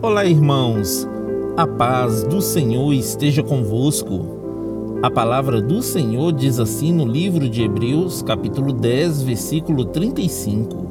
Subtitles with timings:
[0.00, 1.08] Olá, irmãos.
[1.56, 5.00] A paz do Senhor esteja convosco.
[5.02, 10.86] A palavra do Senhor diz assim no livro de Hebreus, capítulo 10, versículo 35.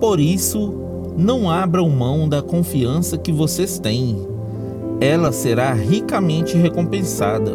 [0.00, 0.74] Por isso,
[1.16, 4.26] não abram mão da confiança que vocês têm.
[5.00, 7.52] Ela será ricamente recompensada.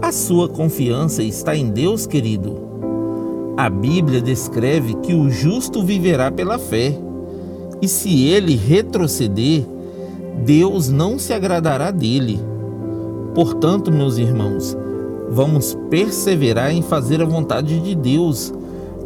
[0.00, 2.60] A sua confiança está em Deus, querido.
[3.56, 6.96] A Bíblia descreve que o justo viverá pela fé.
[7.82, 9.64] E se ele retroceder,
[10.44, 12.38] Deus não se agradará dele.
[13.34, 14.76] Portanto, meus irmãos,
[15.28, 18.54] vamos perseverar em fazer a vontade de Deus,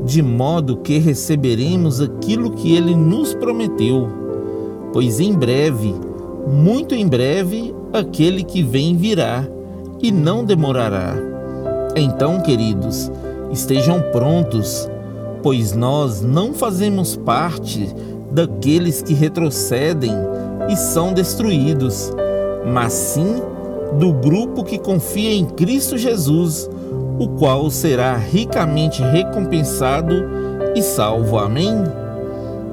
[0.05, 4.09] de modo que receberemos aquilo que ele nos prometeu.
[4.93, 5.95] Pois em breve,
[6.47, 9.49] muito em breve, aquele que vem virá
[10.03, 11.15] e não demorará.
[11.97, 13.11] Então, queridos,
[13.51, 14.87] estejam prontos,
[15.43, 17.89] pois nós não fazemos parte
[18.37, 20.13] daqueles que retrocedem
[20.69, 22.13] e são destruídos,
[22.71, 23.43] mas sim
[23.99, 26.69] do grupo que confia em Cristo Jesus,
[27.19, 30.15] o qual será ricamente recompensado
[30.75, 31.39] e salvo.
[31.39, 31.73] Amém?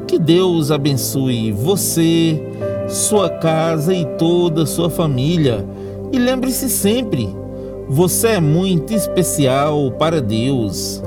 [0.06, 2.44] Que Deus abençoe você,
[2.90, 5.66] sua casa e toda sua família.
[6.12, 7.34] E lembre-se sempre,
[7.88, 11.02] você é muito especial para Deus.